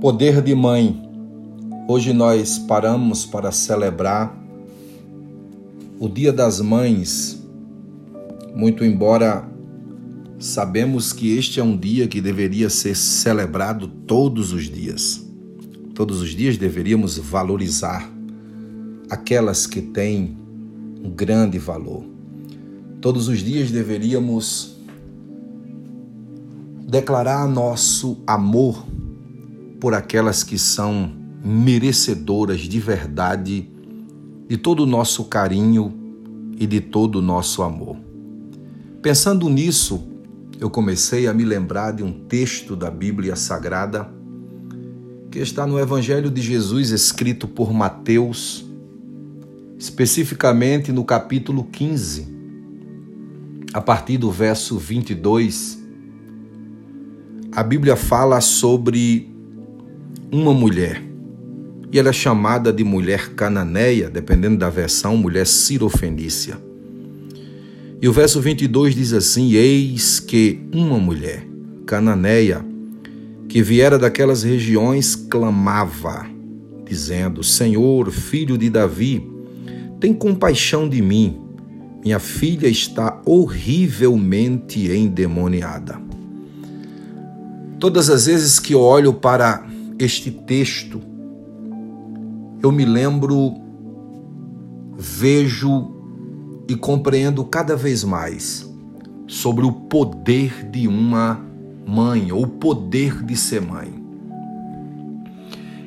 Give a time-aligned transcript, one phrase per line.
[0.00, 1.10] Poder de Mãe.
[1.88, 4.32] Hoje nós paramos para celebrar
[5.98, 7.42] o Dia das Mães.
[8.54, 9.44] Muito embora
[10.38, 15.26] sabemos que este é um dia que deveria ser celebrado todos os dias.
[15.96, 18.08] Todos os dias deveríamos valorizar
[19.10, 20.38] aquelas que têm
[21.02, 22.04] um grande valor.
[23.00, 24.76] Todos os dias deveríamos
[26.86, 28.86] declarar nosso amor
[29.80, 31.12] por aquelas que são
[31.44, 33.70] merecedoras de verdade
[34.48, 35.94] de todo o nosso carinho
[36.58, 37.96] e de todo o nosso amor.
[39.00, 40.08] Pensando nisso,
[40.58, 44.10] eu comecei a me lembrar de um texto da Bíblia Sagrada
[45.30, 48.64] que está no Evangelho de Jesus escrito por Mateus,
[49.78, 52.26] especificamente no capítulo 15,
[53.72, 55.78] a partir do verso 22.
[57.52, 59.37] A Bíblia fala sobre
[60.30, 61.02] uma mulher.
[61.90, 66.58] E ela é chamada de mulher cananeia, dependendo da versão, mulher sirofenícia.
[68.00, 71.46] E o verso 22 diz assim: Eis que uma mulher
[71.86, 72.64] cananeia
[73.48, 76.26] que viera daquelas regiões clamava,
[76.84, 79.26] dizendo: Senhor, filho de Davi,
[79.98, 81.38] tem compaixão de mim.
[82.04, 86.00] Minha filha está horrivelmente endemoniada.
[87.80, 89.66] Todas as vezes que olho para
[89.98, 91.00] este texto,
[92.62, 93.54] eu me lembro,
[94.96, 95.92] vejo
[96.68, 98.68] e compreendo cada vez mais
[99.26, 101.40] sobre o poder de uma
[101.86, 103.92] mãe, ou o poder de ser mãe.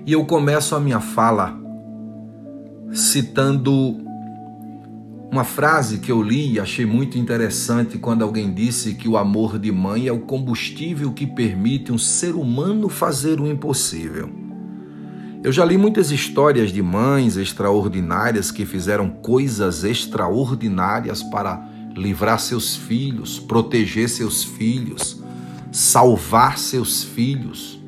[0.06, 1.60] E eu começo a minha fala
[2.92, 3.98] citando
[5.32, 9.58] uma frase que eu li e achei muito interessante quando alguém disse que o amor
[9.58, 14.30] de mãe é o combustível que permite um ser humano fazer o impossível.
[15.42, 22.76] Eu já li muitas histórias de mães extraordinárias que fizeram coisas extraordinárias para livrar seus
[22.76, 25.24] filhos, proteger seus filhos,
[25.72, 27.82] salvar seus filhos.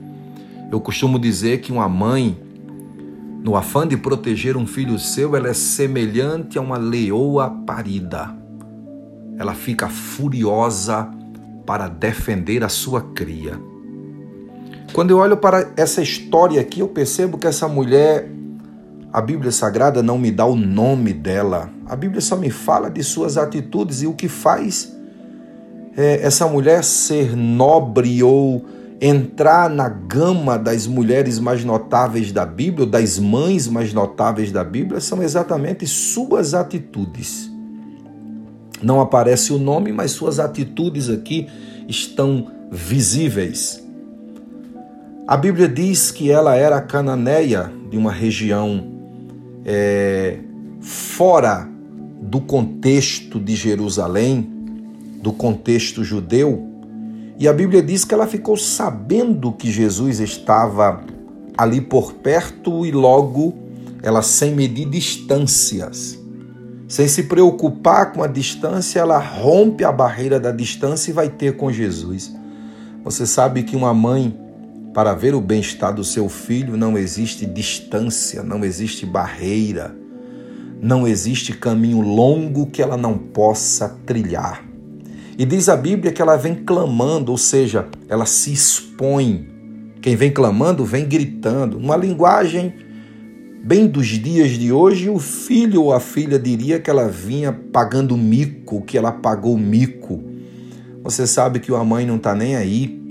[0.72, 2.38] Eu costumo dizer que uma mãe
[3.44, 8.34] no afã de proteger um filho seu, ela é semelhante a uma leoa parida.
[9.38, 11.10] Ela fica furiosa
[11.66, 13.60] para defender a sua cria.
[14.94, 18.30] Quando eu olho para essa história aqui, eu percebo que essa mulher,
[19.12, 21.70] a Bíblia Sagrada não me dá o nome dela.
[21.86, 24.94] A Bíblia só me fala de suas atitudes e o que faz
[25.98, 28.66] é, essa mulher ser nobre ou
[29.02, 35.00] entrar na gama das mulheres mais notáveis da Bíblia, das mães mais notáveis da Bíblia,
[35.00, 37.52] são exatamente suas atitudes.
[38.82, 41.48] Não aparece o nome, mas suas atitudes aqui
[41.88, 43.84] estão visíveis.
[45.28, 48.92] A Bíblia diz que ela era cananeia de uma região
[49.66, 50.40] é,
[50.82, 51.70] fora
[52.22, 54.50] do contexto de Jerusalém,
[55.22, 56.73] do contexto judeu,
[57.40, 61.02] e a Bíblia diz que ela ficou sabendo que Jesus estava
[61.58, 63.64] ali por perto e logo
[64.04, 66.20] ela, sem medir distâncias,
[66.90, 71.56] sem se preocupar com a distância, ela rompe a barreira da distância e vai ter
[71.56, 72.34] com Jesus.
[73.04, 74.38] Você sabe que uma mãe,
[74.94, 79.96] para ver o bem-estar do seu filho, não existe distância, não existe barreira,
[80.82, 84.73] não existe caminho longo que ela não possa trilhar.
[85.38, 89.48] E diz a Bíblia que ela vem clamando, ou seja, ela se expõe.
[90.02, 91.78] Quem vem clamando vem gritando.
[91.78, 92.74] Uma linguagem
[93.64, 98.16] bem dos dias de hoje, o filho ou a filha diria que ela vinha pagando
[98.18, 100.22] mico, que ela pagou mico.
[101.04, 103.02] Você sabe que a mãe não está nem aí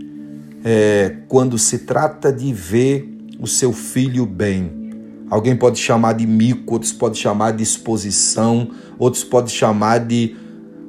[0.64, 3.08] é, quando se trata de ver
[3.40, 4.80] o seu filho bem.
[5.28, 10.36] Alguém pode chamar de mico, outros podem chamar de exposição, outros podem chamar de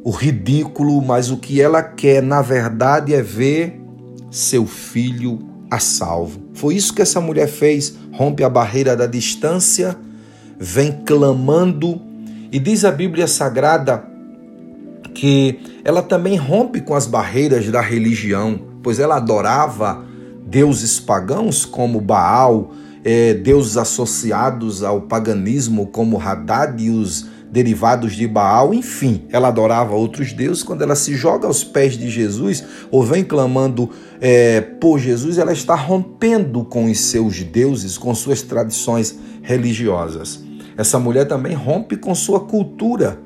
[0.03, 3.81] o ridículo, mas o que ela quer, na verdade, é ver
[4.29, 5.39] seu filho
[5.71, 6.41] a salvo.
[6.53, 7.95] Foi isso que essa mulher fez.
[8.11, 9.97] Rompe a barreira da distância,
[10.59, 12.01] vem clamando,
[12.51, 14.03] e diz a Bíblia Sagrada
[15.13, 20.03] que ela também rompe com as barreiras da religião, pois ela adorava
[20.45, 22.71] deuses pagãos como Baal,
[23.03, 29.93] é, deuses associados ao paganismo como Haddad e os derivados de Baal, enfim, ela adorava
[29.93, 30.63] outros deuses.
[30.63, 35.53] Quando ela se joga aos pés de Jesus ou vem clamando é, por Jesus, ela
[35.53, 40.43] está rompendo com os seus deuses, com suas tradições religiosas.
[40.75, 43.19] Essa mulher também rompe com sua cultura.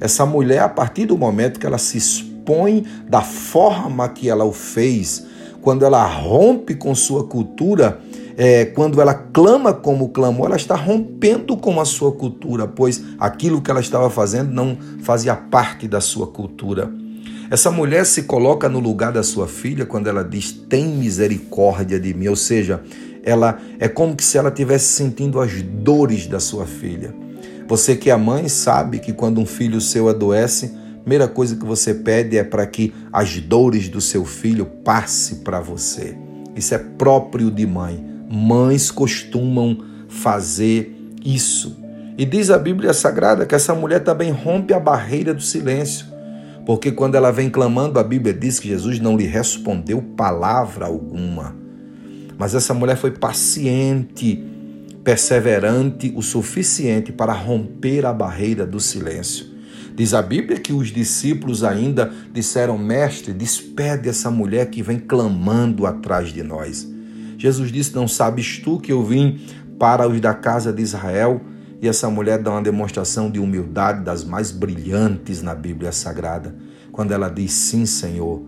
[0.00, 4.52] Essa mulher, a partir do momento que ela se expõe da forma que ela o
[4.52, 5.24] fez,
[5.62, 8.00] quando ela rompe com sua cultura,
[8.40, 13.60] é, quando ela clama como clamou, ela está rompendo com a sua cultura, pois aquilo
[13.60, 16.88] que ela estava fazendo não fazia parte da sua cultura.
[17.50, 22.14] Essa mulher se coloca no lugar da sua filha quando ela diz: Tem misericórdia de
[22.14, 22.28] mim.
[22.28, 22.80] Ou seja,
[23.24, 27.12] ela é como se ela estivesse sentindo as dores da sua filha.
[27.66, 31.64] Você que é mãe sabe que quando um filho seu adoece, a primeira coisa que
[31.64, 36.16] você pede é para que as dores do seu filho passe para você.
[36.54, 38.17] Isso é próprio de mãe.
[38.28, 39.78] Mães costumam
[40.08, 40.94] fazer
[41.24, 41.76] isso.
[42.16, 46.06] E diz a Bíblia Sagrada que essa mulher também rompe a barreira do silêncio.
[46.66, 51.56] Porque quando ela vem clamando, a Bíblia diz que Jesus não lhe respondeu palavra alguma.
[52.36, 54.44] Mas essa mulher foi paciente,
[55.02, 59.46] perseverante o suficiente para romper a barreira do silêncio.
[59.94, 65.86] Diz a Bíblia que os discípulos ainda disseram: Mestre, despede essa mulher que vem clamando
[65.86, 66.97] atrás de nós.
[67.38, 69.40] Jesus disse: Não sabes tu que eu vim
[69.78, 71.40] para os da casa de Israel?
[71.80, 76.54] E essa mulher dá uma demonstração de humildade das mais brilhantes na Bíblia Sagrada,
[76.90, 78.42] quando ela diz: Sim, Senhor,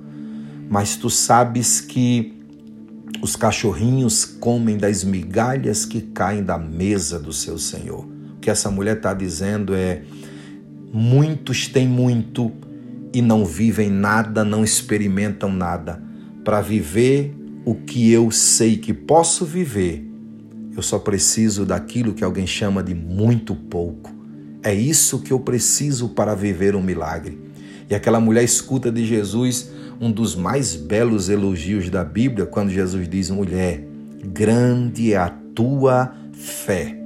[0.68, 2.36] mas tu sabes que
[3.22, 8.04] os cachorrinhos comem das migalhas que caem da mesa do seu Senhor.
[8.36, 10.02] O que essa mulher está dizendo é:
[10.92, 12.50] muitos têm muito
[13.14, 16.02] e não vivem nada, não experimentam nada.
[16.44, 20.06] Para viver o que eu sei que posso viver,
[20.74, 24.10] eu só preciso daquilo que alguém chama de muito pouco.
[24.62, 27.38] É isso que eu preciso para viver um milagre.
[27.88, 29.70] E aquela mulher escuta de Jesus
[30.00, 33.84] um dos mais belos elogios da Bíblia, quando Jesus diz: Mulher,
[34.24, 36.96] grande é a tua fé.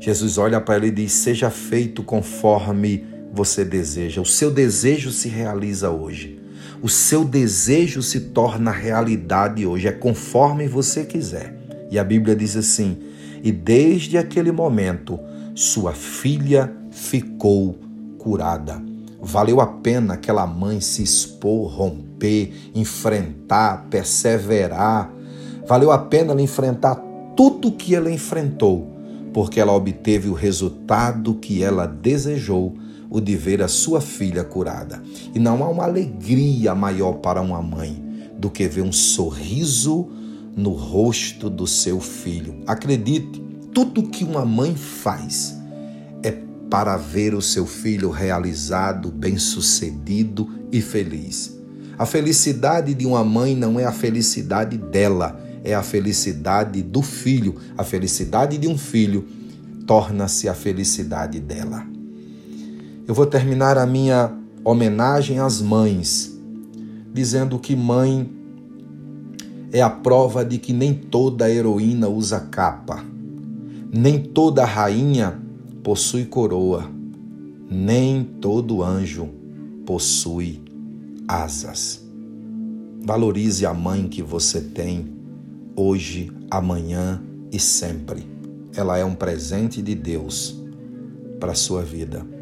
[0.00, 4.20] Jesus olha para ela e diz: Seja feito conforme você deseja.
[4.20, 6.45] O seu desejo se realiza hoje
[6.82, 11.56] o seu desejo se torna realidade hoje, é conforme você quiser.
[11.90, 12.98] E a Bíblia diz assim:
[13.42, 15.20] e desde aquele momento,
[15.54, 17.78] sua filha ficou
[18.18, 18.82] curada.
[19.20, 25.12] Valeu a pena aquela mãe se expor, romper, enfrentar, perseverar.
[25.66, 26.96] Valeu a pena ela enfrentar
[27.36, 28.90] tudo que ela enfrentou,
[29.32, 32.74] porque ela obteve o resultado que ela desejou
[33.10, 35.02] o de ver a sua filha curada.
[35.34, 38.04] E não há uma alegria maior para uma mãe
[38.38, 40.08] do que ver um sorriso
[40.56, 42.62] no rosto do seu filho.
[42.66, 43.42] Acredite,
[43.72, 45.56] tudo que uma mãe faz
[46.22, 46.32] é
[46.70, 51.56] para ver o seu filho realizado, bem-sucedido e feliz.
[51.98, 57.56] A felicidade de uma mãe não é a felicidade dela, é a felicidade do filho.
[57.76, 59.26] A felicidade de um filho
[59.86, 61.95] torna-se a felicidade dela.
[63.06, 66.36] Eu vou terminar a minha homenagem às mães,
[67.14, 68.28] dizendo que mãe
[69.72, 73.04] é a prova de que nem toda heroína usa capa,
[73.92, 75.40] nem toda rainha
[75.84, 76.90] possui coroa,
[77.70, 79.28] nem todo anjo
[79.86, 80.60] possui
[81.28, 82.04] asas.
[83.04, 85.06] Valorize a mãe que você tem
[85.76, 88.26] hoje, amanhã e sempre.
[88.74, 90.60] Ela é um presente de Deus
[91.38, 92.35] para a sua vida.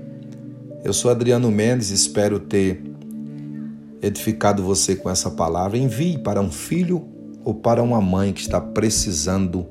[0.84, 2.82] Eu sou Adriano Mendes, espero ter
[4.02, 5.78] edificado você com essa palavra.
[5.78, 7.08] Envie para um filho
[7.42, 9.66] ou para uma mãe que está precisando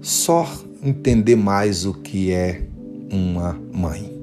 [0.00, 2.66] só entender mais o que é
[3.08, 4.17] uma mãe.